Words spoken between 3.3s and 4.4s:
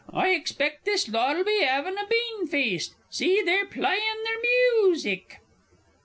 they're plyin'